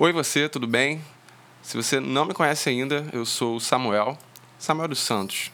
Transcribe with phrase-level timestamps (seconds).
[0.00, 1.04] Oi você, tudo bem?
[1.60, 4.16] Se você não me conhece ainda, eu sou Samuel,
[4.56, 5.50] Samuel dos Santos.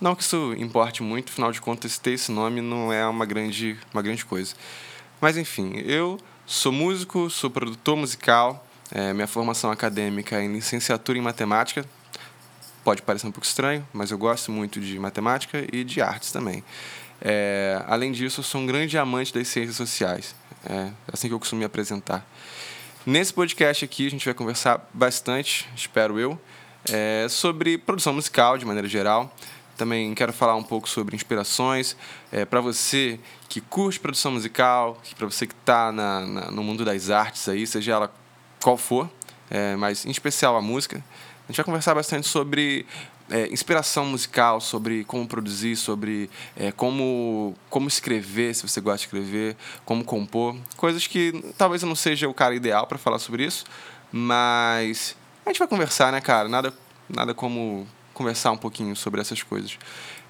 [0.00, 3.78] Não que isso importe muito, afinal de contas, ter esse nome não é uma grande,
[3.92, 4.54] uma grande coisa.
[5.20, 11.18] Mas enfim, eu sou músico, sou produtor musical, é, minha formação acadêmica é em licenciatura
[11.18, 11.84] em matemática.
[12.82, 16.64] Pode parecer um pouco estranho, mas eu gosto muito de matemática e de artes também.
[17.20, 20.34] É, além disso, eu sou um grande amante das ciências sociais.
[20.64, 22.26] É assim que eu costumo me apresentar.
[23.06, 26.36] Nesse podcast aqui a gente vai conversar bastante, espero eu,
[26.90, 29.32] é, sobre produção musical de maneira geral.
[29.76, 31.96] Também quero falar um pouco sobre inspirações.
[32.32, 35.92] É, para você que curte produção musical, para você que está
[36.50, 38.12] no mundo das artes aí, seja ela
[38.60, 39.08] qual for,
[39.48, 42.84] é, mas em especial a música, a gente vai conversar bastante sobre
[43.30, 49.04] é, inspiração musical, sobre como produzir, sobre é, como, como escrever, se você gosta de
[49.04, 50.56] escrever, como compor.
[50.76, 53.64] Coisas que talvez eu não seja o cara ideal para falar sobre isso,
[54.12, 56.48] mas a gente vai conversar, né, cara?
[56.48, 56.72] Nada,
[57.08, 59.78] nada como conversar um pouquinho sobre essas coisas.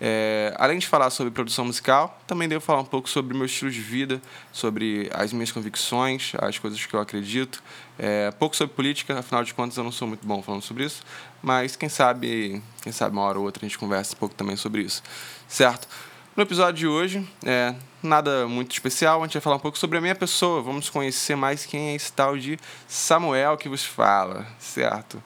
[0.00, 3.70] É, além de falar sobre produção musical, também devo falar um pouco sobre meu estilo
[3.70, 4.20] de vida,
[4.52, 7.62] sobre as minhas convicções, as coisas que eu acredito.
[7.96, 11.02] É, pouco sobre política, afinal de contas eu não sou muito bom falando sobre isso,
[11.40, 14.56] mas quem sabe, quem sabe uma hora ou outra a gente conversa um pouco também
[14.56, 15.02] sobre isso,
[15.48, 15.88] certo?
[16.36, 19.96] No episódio de hoje, é, nada muito especial, a gente vai falar um pouco sobre
[19.96, 24.46] a minha pessoa, vamos conhecer mais quem é esse tal de Samuel que vos fala,
[24.58, 25.22] certo?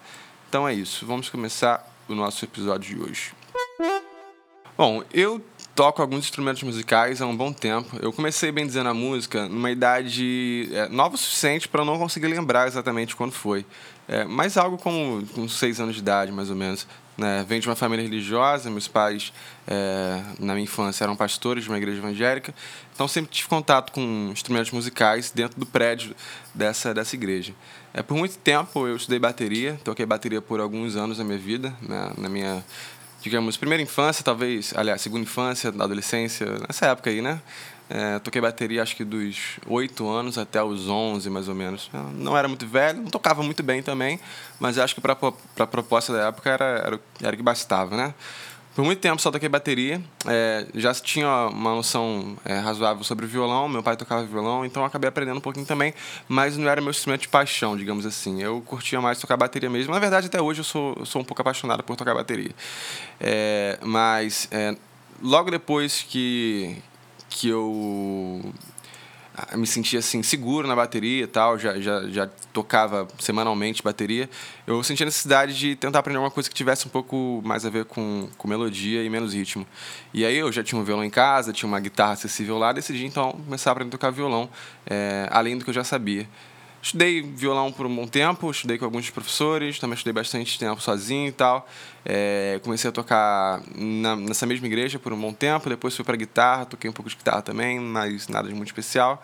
[0.49, 3.33] Então é isso, vamos começar nosso episódio de hoje.
[4.77, 5.43] Bom, eu
[5.75, 7.97] toco alguns instrumentos musicais há um bom tempo.
[8.01, 12.29] Eu comecei, bem dizendo, a música numa idade é, nova o suficiente para não conseguir
[12.29, 13.65] lembrar exatamente quando foi.
[14.09, 16.87] É, mas algo como com seis anos de idade, mais ou menos.
[17.21, 17.45] Né?
[17.47, 19.31] Venho de uma família religiosa, meus pais,
[19.69, 22.55] é, na minha infância, eram pastores de uma igreja evangélica,
[22.95, 26.17] então sempre tive contato com instrumentos musicais dentro do prédio
[26.55, 27.53] dessa, dessa igreja.
[27.93, 31.77] É, por muito tempo eu estudei bateria, toquei bateria por alguns anos na minha vida,
[31.83, 32.11] né?
[32.17, 32.65] na minha,
[33.21, 37.39] digamos, primeira infância, talvez, aliás, segunda infância, adolescência, nessa época aí, né?
[37.93, 41.91] É, toquei bateria acho que dos 8 anos até os 11, mais ou menos.
[41.93, 44.21] Eu não era muito velho, não tocava muito bem também,
[44.61, 45.17] mas acho que para
[45.59, 48.15] a proposta da época era, era, era o que bastava, né?
[48.77, 53.69] Por muito tempo só toquei bateria, é, já tinha uma noção é, razoável sobre violão,
[53.69, 55.93] meu pai tocava violão, então acabei aprendendo um pouquinho também,
[56.29, 58.41] mas não era meu instrumento de paixão, digamos assim.
[58.41, 59.93] Eu curtia mais tocar bateria mesmo.
[59.93, 62.53] Na verdade, até hoje eu sou, eu sou um pouco apaixonado por tocar bateria.
[63.19, 64.77] É, mas é,
[65.21, 66.77] logo depois que,
[67.31, 68.43] que eu
[69.57, 74.29] me sentia assim seguro na bateria e tal, já, já, já tocava semanalmente bateria.
[74.67, 77.85] Eu sentia necessidade de tentar aprender uma coisa que tivesse um pouco mais a ver
[77.85, 79.67] com, com melodia e menos ritmo.
[80.13, 83.07] E aí eu já tinha um violão em casa, tinha uma guitarra acessível lá, decidi
[83.07, 84.49] então começar a aprender a tocar violão,
[84.87, 86.29] é, além do que eu já sabia.
[86.83, 91.29] Estudei violão por um bom tempo, estudei com alguns professores, também estudei bastante tempo sozinho
[91.29, 91.69] e tal.
[92.05, 96.17] É, comecei a tocar na, nessa mesma igreja por um bom tempo, depois fui para
[96.17, 99.23] guitarra, toquei um pouco de guitarra também, mas nada de muito especial.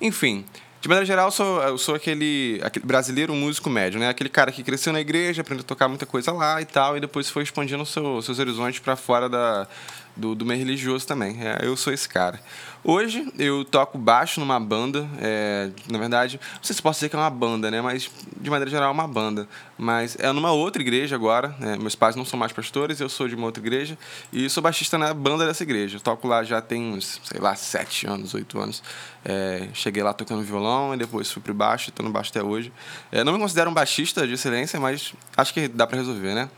[0.00, 0.46] Enfim,
[0.84, 4.10] de maneira geral, eu sou, eu sou aquele, aquele brasileiro músico médio, né?
[4.10, 7.00] Aquele cara que cresceu na igreja, aprendeu a tocar muita coisa lá e tal, e
[7.00, 9.66] depois foi expandindo seu, seus horizontes para fora da,
[10.14, 11.38] do, do meio religioso também.
[11.40, 12.38] É, eu sou esse cara.
[12.82, 17.16] Hoje eu toco baixo numa banda, é, na verdade, não sei se posso dizer que
[17.16, 17.80] é uma banda, né?
[17.80, 19.48] Mas de maneira geral é uma banda.
[19.78, 21.54] Mas é numa outra igreja agora.
[21.58, 21.76] Né?
[21.78, 23.96] Meus pais não são mais pastores, eu sou de uma outra igreja
[24.30, 25.96] e sou baixista na banda dessa igreja.
[25.96, 28.82] Eu toco lá já tem uns, sei lá, sete anos, oito anos.
[29.24, 32.72] É, cheguei lá tocando violão e depois fui pro baixo, estou no baixo até hoje.
[33.12, 36.48] É, não me considero um baixista de excelência, mas acho que dá para resolver, né?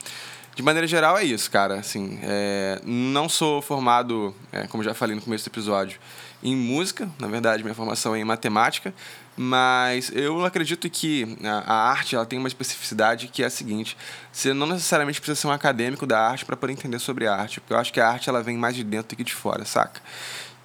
[0.57, 1.75] De maneira geral, é isso, cara.
[1.81, 6.01] Assim, é, não sou formado, é, como já falei no começo do episódio,
[6.43, 7.07] em música.
[7.19, 8.95] Na verdade, minha formação é em matemática.
[9.37, 13.99] Mas eu acredito que a, a arte ela tem uma especificidade que é a seguinte:
[14.33, 17.61] você não necessariamente precisa ser um acadêmico da arte para poder entender sobre a arte.
[17.61, 19.67] Porque eu acho que a arte ela vem mais de dentro do que de fora,
[19.67, 20.01] saca?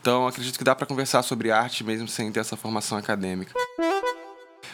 [0.02, 3.54] Então, acredito que dá para conversar sobre arte mesmo sem ter essa formação acadêmica.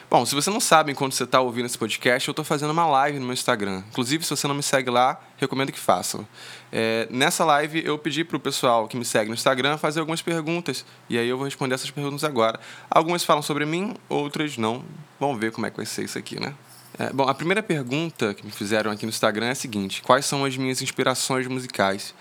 [0.10, 2.86] Bom, se você não sabe enquanto você está ouvindo esse podcast, eu estou fazendo uma
[2.86, 3.84] live no meu Instagram.
[3.90, 6.26] Inclusive, se você não me segue lá, recomendo que faça.
[6.72, 10.22] É, nessa live, eu pedi para o pessoal que me segue no Instagram fazer algumas
[10.22, 10.86] perguntas.
[11.10, 12.58] E aí eu vou responder essas perguntas agora.
[12.90, 14.86] Algumas falam sobre mim, outras não.
[15.20, 16.54] Vamos ver como é que vai ser isso aqui, né?
[16.98, 20.26] É, bom, a primeira pergunta que me fizeram aqui no Instagram é a seguinte: Quais
[20.26, 22.16] são as minhas inspirações musicais?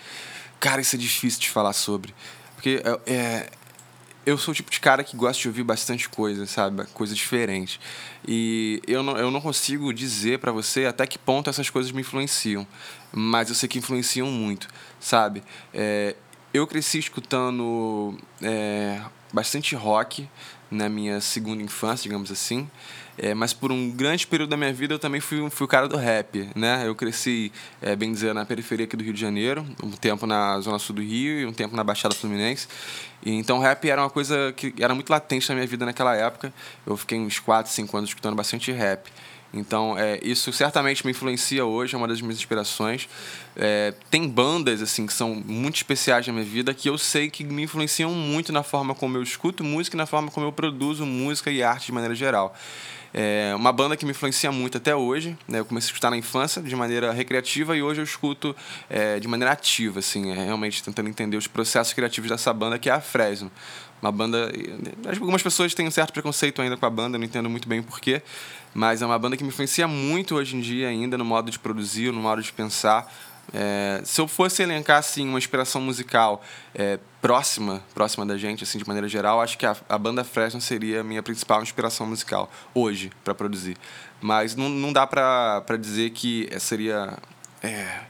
[0.58, 2.12] Cara, isso é difícil de falar sobre.
[2.56, 3.50] Porque é,
[4.26, 6.84] eu sou o tipo de cara que gosta de ouvir bastante coisa, sabe?
[6.86, 7.80] Coisa diferente.
[8.26, 12.00] E eu não, eu não consigo dizer para você até que ponto essas coisas me
[12.00, 12.66] influenciam.
[13.12, 14.66] Mas eu sei que influenciam muito,
[14.98, 15.44] sabe?
[15.72, 16.16] É,
[16.52, 19.00] eu cresci escutando é,
[19.32, 20.28] bastante rock
[20.70, 22.68] na minha segunda infância, digamos assim.
[23.18, 25.88] É, mas por um grande período da minha vida eu também fui, fui o cara
[25.88, 26.86] do rap, né?
[26.86, 30.60] Eu cresci, é, bem dizer, na periferia aqui do Rio de Janeiro, um tempo na
[30.60, 32.68] Zona Sul do Rio e um tempo na Baixada Fluminense.
[33.24, 36.52] E, então rap era uma coisa que era muito latente na minha vida naquela época.
[36.86, 39.10] Eu fiquei uns 4, 5 anos escutando bastante rap.
[39.52, 43.08] Então, é, isso certamente me influencia hoje, é uma das minhas inspirações.
[43.54, 47.42] É, tem bandas, assim, que são muito especiais na minha vida, que eu sei que
[47.44, 51.06] me influenciam muito na forma como eu escuto música e na forma como eu produzo
[51.06, 52.56] música e arte de maneira geral.
[53.18, 55.38] É uma banda que me influencia muito até hoje.
[55.48, 55.60] Né?
[55.60, 58.54] Eu comecei a escutar na infância de maneira recreativa e hoje eu escuto
[58.90, 62.90] é, de maneira ativa, assim, é, realmente tentando entender os processos criativos dessa banda, que
[62.90, 63.50] é a Fresno.
[64.02, 64.52] Uma banda.
[65.08, 68.20] Algumas pessoas têm um certo preconceito ainda com a banda, não entendo muito bem porquê,
[68.74, 71.58] mas é uma banda que me influencia muito hoje em dia ainda no modo de
[71.58, 73.10] produzir, no modo de pensar.
[73.52, 76.43] É, se eu fosse elencar assim uma inspiração musical
[76.75, 80.60] é, próxima próxima da gente assim de maneira geral acho que a, a banda Fresno
[80.60, 83.76] seria a minha principal inspiração musical hoje para produzir.
[84.20, 87.16] Mas não, não dá para dizer que seria
[87.62, 88.00] é,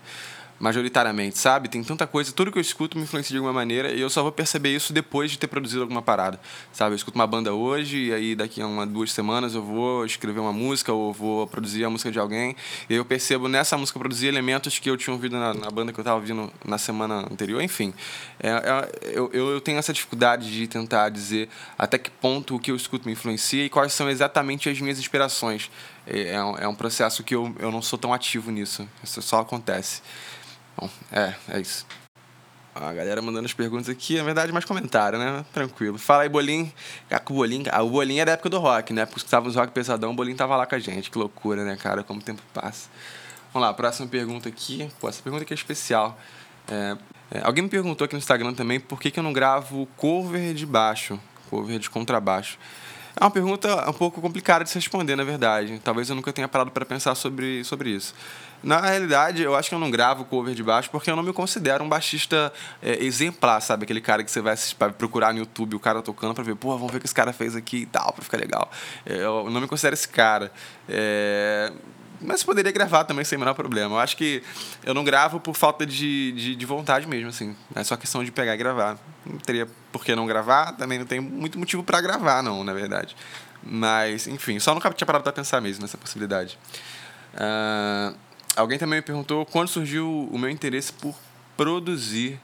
[0.59, 1.69] majoritariamente, sabe?
[1.69, 4.23] Tem tanta coisa, tudo que eu escuto me influencia de alguma maneira e eu só
[4.23, 6.41] vou perceber isso depois de ter produzido alguma parada,
[6.73, 6.93] sabe?
[6.93, 10.41] Eu escuto uma banda hoje e aí daqui a uma, duas semanas eu vou escrever
[10.41, 12.57] uma música ou vou produzir a música de alguém
[12.89, 15.99] e eu percebo nessa música produzir elementos que eu tinha ouvido na, na banda que
[15.99, 17.93] eu estava ouvindo na semana anterior, enfim.
[18.41, 21.49] É, é, eu, eu tenho essa dificuldade de tentar dizer
[21.79, 24.99] até que ponto o que eu escuto me influencia e quais são exatamente as minhas
[24.99, 25.71] inspirações.
[26.07, 29.21] É, é um, é um processo que eu, eu não sou tão ativo nisso, isso
[29.21, 30.03] só acontece.
[30.77, 31.87] Bom, é, é isso.
[32.75, 35.45] A galera mandando as perguntas aqui, na verdade, mais comentário, né?
[35.51, 35.97] Tranquilo.
[35.97, 36.71] Fala aí, Bolim.
[37.31, 39.07] O Bolim, ah, o Bolim é da época do rock, né?
[39.07, 41.11] Porque estava nos rock pesadão, o Bolim tava lá com a gente.
[41.11, 42.03] Que loucura, né, cara?
[42.03, 42.91] Como o tempo passa.
[43.51, 44.91] Vamos lá, próxima pergunta aqui.
[45.01, 46.19] Pô, essa pergunta aqui é especial.
[46.69, 46.97] É,
[47.31, 50.53] é, alguém me perguntou aqui no Instagram também por que, que eu não gravo cover
[50.53, 51.19] de baixo,
[51.49, 52.59] cover de contrabaixo.
[53.19, 55.81] É uma pergunta um pouco complicada de se responder, na verdade.
[55.83, 58.15] Talvez eu nunca tenha parado para pensar sobre, sobre isso.
[58.63, 61.33] Na realidade, eu acho que eu não gravo cover de baixo porque eu não me
[61.33, 62.53] considero um baixista
[62.83, 63.85] é, exemplar, sabe?
[63.85, 64.55] Aquele cara que você vai,
[64.99, 67.33] procurar no YouTube o cara tocando para ver, pô, vamos ver o que esse cara
[67.33, 68.71] fez aqui e tal, para ficar legal.
[69.07, 70.53] É, eu não me considero esse cara.
[70.87, 71.73] É,
[72.21, 73.95] mas poderia gravar também sem o menor problema.
[73.95, 74.43] Eu acho que
[74.85, 77.55] eu não gravo por falta de, de, de, vontade mesmo, assim.
[77.75, 78.99] É só questão de pegar e gravar.
[79.25, 82.73] Não teria por que não gravar, também não tem muito motivo para gravar, não, na
[82.73, 83.17] verdade.
[83.63, 86.59] Mas, enfim, só nunca tinha parado para pensar mesmo nessa possibilidade.
[87.35, 88.17] Uh,
[88.55, 91.15] alguém também me perguntou quando surgiu o meu interesse por
[91.57, 92.41] produzir.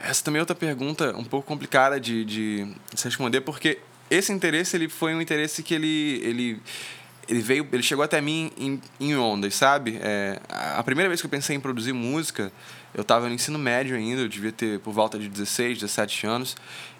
[0.00, 3.78] Essa também é outra pergunta um pouco complicada de, de, de se responder, porque
[4.10, 6.62] esse interesse ele foi um interesse que ele, ele
[7.28, 9.98] ele veio, ele chegou até mim em, em ondas, sabe?
[10.02, 12.52] É, a primeira vez que eu pensei em produzir música,
[12.94, 16.56] eu estava no ensino médio ainda, eu devia ter por volta de 16, 17 anos,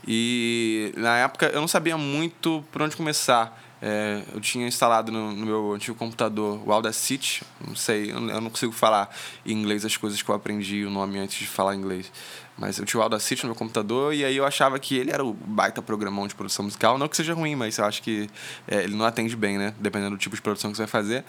[0.06, 3.60] e na época eu não sabia muito por onde começar.
[3.84, 8.48] É, eu tinha instalado no, no, meu antigo computador o Audacity, não sei, eu não
[8.48, 9.12] consigo falar
[9.44, 12.12] em inglês as coisas que eu aprendi o nome antes de falar inglês.
[12.56, 15.24] Mas eu tinha o Audacity no meu computador e aí eu achava que ele era
[15.24, 16.96] o baita programão de produção musical.
[16.96, 18.30] Não que seja ruim, mas eu acho que
[18.68, 19.74] é, ele não atende bem, né?
[19.80, 21.24] Dependendo do tipo de produção que você vai fazer.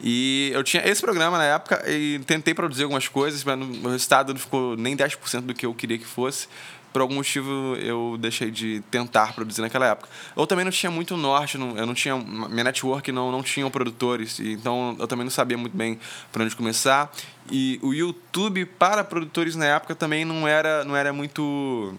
[0.00, 4.34] E eu tinha esse programa na época e tentei produzir algumas coisas, mas o resultado
[4.34, 6.48] não ficou nem 10% do que eu queria que fosse
[6.92, 10.08] por algum motivo eu deixei de tentar produzir naquela época.
[10.34, 14.40] Ou também não tinha muito norte, eu não tinha minha network não não tinham produtores,
[14.40, 15.98] então eu também não sabia muito bem
[16.32, 17.10] para onde começar.
[17.50, 21.94] E o YouTube para produtores na época também não era não era muito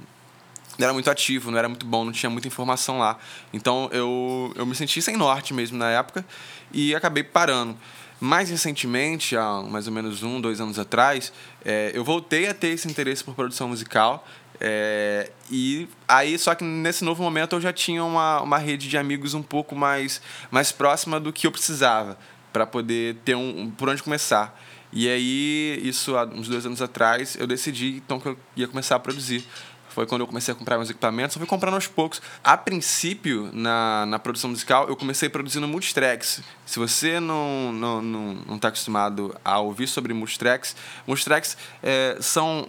[0.77, 3.17] não era muito ativo, não era muito bom, não tinha muita informação lá.
[3.51, 6.25] Então eu, eu me senti sem norte mesmo na época
[6.72, 7.77] e acabei parando.
[8.22, 11.31] Mais recentemente, há mais ou menos um, dois anos atrás,
[11.63, 14.25] é, eu voltei a ter esse interesse por produção musical
[14.60, 18.98] é, e aí, só que nesse novo momento eu já tinha uma, uma rede de
[18.98, 22.18] amigos um pouco mais, mais próxima do que eu precisava
[22.51, 24.60] para poder ter um, um, por onde começar.
[24.92, 28.96] E aí, isso há uns dois anos atrás, eu decidi então que eu ia começar
[28.96, 29.46] a produzir.
[29.89, 32.22] Foi quando eu comecei a comprar meus equipamentos, eu fui comprando aos poucos.
[32.44, 36.42] A princípio, na, na produção musical, eu comecei produzindo multitracks.
[36.66, 40.75] Se você não não não, não está acostumado a ouvir sobre multitracks,
[41.08, 42.68] multitracks é, são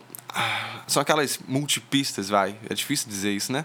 [0.86, 2.56] são aquelas multipistas, vai.
[2.68, 3.64] É difícil dizer isso, né?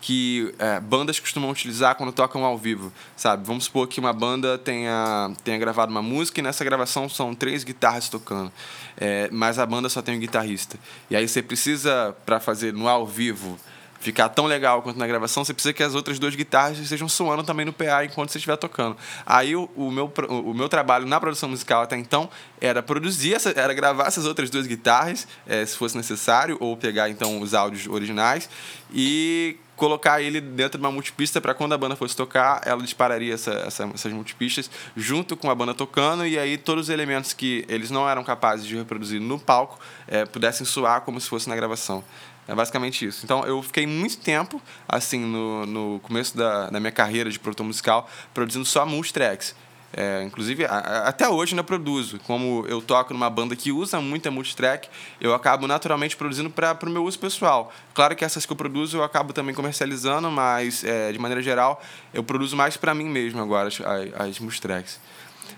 [0.00, 3.46] Que é, bandas costumam utilizar quando tocam ao vivo, sabe?
[3.46, 7.62] Vamos supor que uma banda tenha, tenha gravado uma música e nessa gravação são três
[7.62, 8.50] guitarras tocando,
[8.96, 10.76] é, mas a banda só tem um guitarrista.
[11.08, 13.58] E aí você precisa, para fazer no ao vivo,
[14.02, 17.44] ficar tão legal quanto na gravação, você precisa que as outras duas guitarras estejam soando
[17.44, 18.96] também no PA enquanto você estiver tocando.
[19.24, 22.28] Aí o, o, meu, o meu trabalho na produção musical até então
[22.60, 27.08] era produzir, essa, era gravar essas outras duas guitarras, é, se fosse necessário, ou pegar
[27.08, 28.50] então os áudios originais
[28.92, 33.34] e colocar ele dentro de uma multipista para quando a banda fosse tocar, ela dispararia
[33.34, 37.64] essa, essa, essas multipistas junto com a banda tocando e aí todos os elementos que
[37.68, 41.56] eles não eram capazes de reproduzir no palco é, pudessem soar como se fosse na
[41.56, 42.04] gravação.
[42.46, 43.24] É basicamente isso.
[43.24, 47.66] Então eu fiquei muito tempo, assim, no, no começo da, da minha carreira de produtor
[47.66, 49.54] musical, produzindo só multitracks.
[49.94, 52.18] É, inclusive, a, até hoje ainda produzo.
[52.20, 54.88] Como eu toco numa banda que usa muita multitrack,
[55.20, 57.72] eu acabo naturalmente produzindo para o meu uso pessoal.
[57.92, 61.82] Claro que essas que eu produzo eu acabo também comercializando, mas é, de maneira geral
[62.12, 63.80] eu produzo mais para mim mesmo agora as,
[64.18, 64.98] as multitracks.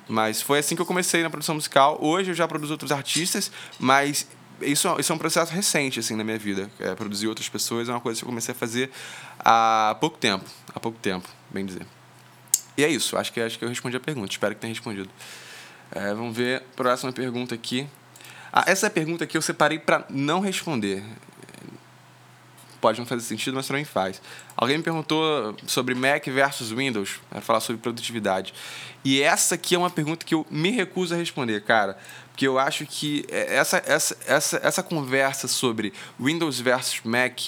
[0.08, 1.96] Mas foi assim que eu comecei na produção musical.
[2.00, 4.26] Hoje eu já produzo outros artistas, mas
[4.66, 6.70] isso, isso é um processo recente assim na minha vida.
[6.78, 8.90] É, produzir outras pessoas é uma coisa que eu comecei a fazer
[9.38, 10.44] há pouco tempo,
[10.74, 11.86] há pouco tempo, bem dizer.
[12.76, 14.30] E é isso, acho que acho que eu respondi a pergunta.
[14.30, 15.08] Espero que tenha respondido.
[15.90, 17.86] É, vamos ver próxima pergunta aqui.
[18.52, 21.02] Ah, essa é pergunta que eu separei para não responder.
[22.84, 24.20] Pode não fazer sentido, mas também faz.
[24.54, 28.52] Alguém me perguntou sobre Mac versus Windows, para falar sobre produtividade.
[29.02, 31.96] E essa aqui é uma pergunta que eu me recuso a responder, cara.
[32.28, 37.44] Porque eu acho que essa, essa, essa, essa conversa sobre Windows versus Mac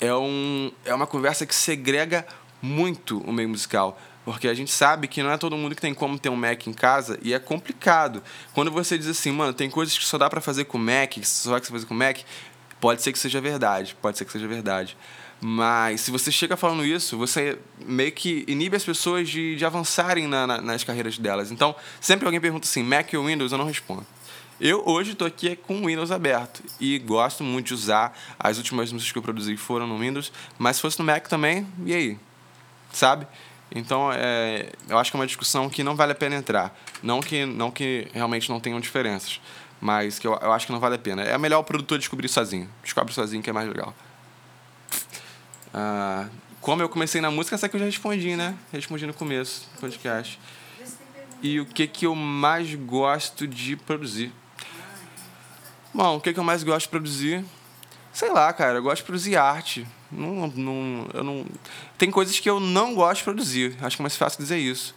[0.00, 2.24] é, um, é uma conversa que segrega
[2.62, 4.00] muito o meio musical.
[4.24, 6.66] Porque a gente sabe que não é todo mundo que tem como ter um Mac
[6.68, 8.22] em casa e é complicado.
[8.52, 11.26] Quando você diz assim, mano, tem coisas que só dá para fazer com Mac, que
[11.26, 12.18] só vai fazer com Mac,
[12.80, 14.96] pode ser que seja verdade, pode ser que seja verdade.
[15.40, 20.26] Mas se você chega falando isso, você meio que inibe as pessoas de, de avançarem
[20.26, 21.50] na, na, nas carreiras delas.
[21.50, 24.06] Então, sempre alguém pergunta assim, Mac ou Windows, eu não respondo.
[24.60, 28.18] Eu hoje estou aqui com o Windows aberto e gosto muito de usar.
[28.38, 31.66] As últimas músicas que eu produzi foram no Windows, mas se fosse no Mac também,
[31.86, 32.18] e aí?
[32.92, 33.26] Sabe?
[33.74, 36.78] Então, é, eu acho que é uma discussão que não vale a pena entrar.
[37.02, 39.40] Não que, não que realmente não tenham diferenças,
[39.80, 41.22] mas que eu, eu acho que não vale a pena.
[41.22, 42.68] É melhor o produtor descobrir sozinho.
[42.82, 43.94] Descobre sozinho que é mais legal.
[45.72, 46.28] Ah,
[46.60, 48.54] como eu comecei na música, essa que eu já respondi, né?
[48.72, 50.38] Respondi no começo do podcast.
[51.42, 54.30] E o que, que eu mais gosto de produzir?
[55.94, 57.44] Bom, o que, que eu mais gosto de produzir?
[58.12, 59.86] Sei lá, cara, eu gosto de produzir arte.
[60.12, 61.46] Não, não, eu não...
[61.96, 63.76] Tem coisas que eu não gosto de produzir.
[63.80, 64.94] Acho que é mais fácil dizer isso.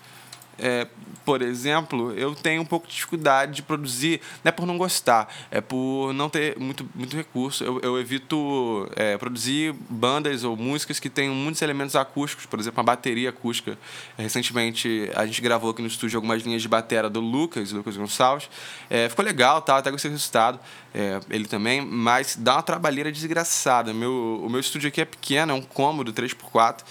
[0.58, 0.88] É,
[1.26, 5.34] por exemplo, eu tenho um pouco de dificuldade de produzir, não é por não gostar,
[5.50, 7.64] é por não ter muito, muito recurso.
[7.64, 12.80] Eu, eu evito é, produzir bandas ou músicas que tenham muitos elementos acústicos, por exemplo,
[12.80, 13.78] uma bateria acústica.
[14.18, 18.50] Recentemente a gente gravou aqui no estúdio algumas linhas de bateria do Lucas, Lucas Gonçalves.
[18.90, 19.78] É, ficou legal, tá?
[19.78, 20.60] até gostei do resultado,
[20.94, 23.94] é, ele também, mas dá uma trabalheira desgraçada.
[23.94, 26.84] Meu, o meu estúdio aqui é pequeno, é um cômodo 3x4.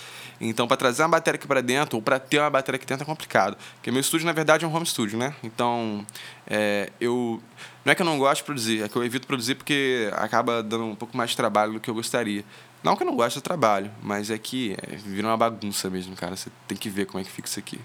[0.44, 3.04] Então, para trazer uma bateria aqui para dentro, ou para ter uma bateria aqui dentro,
[3.04, 3.56] é complicado.
[3.75, 5.34] Porque meu estúdio, na verdade, é um home studio, né?
[5.42, 6.04] Então,
[6.46, 7.40] é, eu.
[7.84, 10.62] Não é que eu não gosto de produzir, é que eu evito produzir porque acaba
[10.62, 12.44] dando um pouco mais de trabalho do que eu gostaria.
[12.82, 16.16] Não que eu não goste do trabalho, mas é que é, vira uma bagunça mesmo,
[16.16, 16.34] cara.
[16.34, 17.78] Você tem que ver como é que fica isso aqui.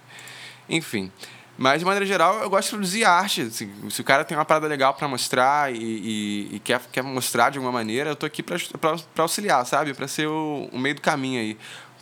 [0.68, 1.12] Enfim.
[1.60, 3.42] Mas, de maneira geral, eu gosto de produzir arte.
[3.42, 7.02] Assim, se o cara tem uma parada legal para mostrar e, e, e, quer, quer
[7.02, 8.58] mostrar de alguma maneira, eu tô aqui para
[9.18, 9.94] auxiliar, sabe?
[9.96, 11.58] Para ser o, o meio do caminho aí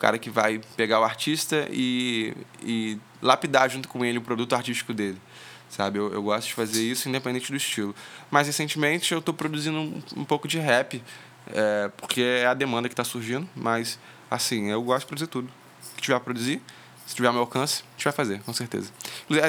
[0.05, 2.31] cara que vai pegar o artista e,
[2.61, 5.19] e lapidar junto com ele o produto artístico dele.
[5.67, 5.97] Sabe?
[5.97, 7.95] Eu, eu gosto de fazer isso independente do estilo.
[8.29, 11.01] Mas recentemente eu estou produzindo um, um, pouco de rap,
[11.47, 13.49] é, porque é a demanda que está surgindo.
[13.55, 13.97] Mas,
[14.29, 15.49] assim, eu gosto de produzir tudo.
[15.93, 16.61] O que tiver a produzir,
[17.07, 18.91] se tiver ao meu alcance, a gente vai fazer, com certeza.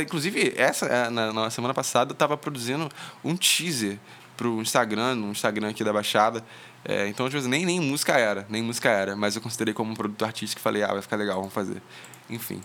[0.01, 2.89] Inclusive, essa, é, na, na semana passada, eu estava produzindo
[3.23, 3.99] um teaser
[4.37, 6.45] para o Instagram, no Instagram aqui da Baixada.
[6.85, 9.95] É, então, tipo, nem, nem música era, nem música era, mas eu considerei como um
[9.95, 11.83] produto artístico e falei, ah, vai ficar legal, vamos fazer.
[12.31, 12.63] Enfim.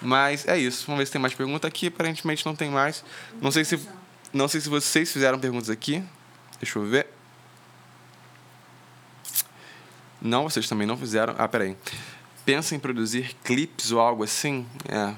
[0.00, 0.86] Mas é isso.
[0.86, 1.88] Vamos ver se tem mais pergunta aqui.
[1.88, 3.04] Aparentemente não tem mais.
[3.40, 3.78] Não sei se,
[4.32, 6.02] não sei se vocês fizeram perguntas aqui.
[6.58, 7.06] Deixa eu ver.
[10.20, 11.34] Não, vocês também não fizeram.
[11.38, 11.76] Ah, peraí.
[12.44, 14.66] Pensa em produzir clipes ou algo assim?
[14.88, 15.14] É.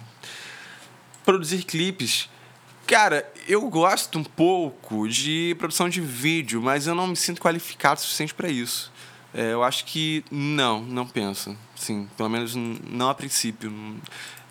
[1.24, 2.28] Produzir clipes
[2.92, 7.98] Cara, eu gosto um pouco de produção de vídeo, mas eu não me sinto qualificado
[7.98, 8.92] o suficiente para isso.
[9.32, 11.56] É, eu acho que não, não penso.
[11.74, 13.70] Sim, pelo menos não a princípio.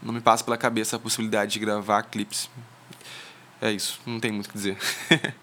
[0.02, 2.50] Não, me passa pela cabeça a possibilidade de gravar clipes.
[3.62, 4.76] É isso, não tem muito o que dizer.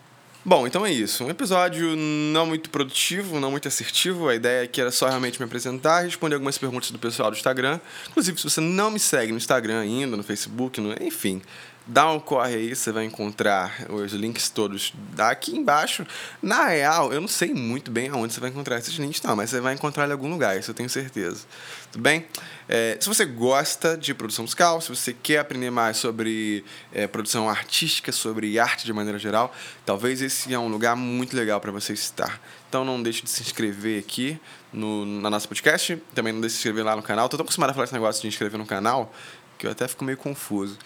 [0.44, 1.24] Bom, então é isso.
[1.24, 4.28] Um episódio não muito produtivo, não muito assertivo.
[4.28, 7.78] A ideia aqui era só realmente me apresentar, responder algumas perguntas do pessoal do Instagram.
[8.08, 10.94] Inclusive, se você não me segue no Instagram ainda, no Facebook, no...
[11.00, 11.42] enfim,
[11.90, 16.06] Dá um corre aí, você vai encontrar os links todos daqui embaixo.
[16.42, 19.48] Na real, eu não sei muito bem aonde você vai encontrar esses links, não, mas
[19.48, 21.46] você vai encontrar em algum lugar, isso eu tenho certeza.
[21.90, 22.26] Tudo bem?
[22.68, 27.48] É, se você gosta de produção musical, se você quer aprender mais sobre é, produção
[27.48, 29.50] artística, sobre arte de maneira geral,
[29.86, 32.38] talvez esse é um lugar muito legal para você estar.
[32.68, 34.38] Então não deixe de se inscrever aqui
[34.70, 37.24] no, na nossa podcast, também não deixe de se inscrever lá no canal.
[37.24, 39.10] Estou tão acostumado a falar esse negócio de inscrever no canal
[39.56, 40.78] que eu até fico meio confuso.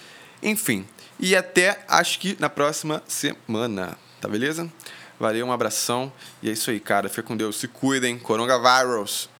[0.42, 0.86] Enfim,
[1.20, 4.70] e até acho que na próxima semana, tá beleza?
[5.20, 7.08] Valeu, um abração e é isso aí, cara.
[7.08, 9.31] Fica com Deus, se cuidem, coronavírus.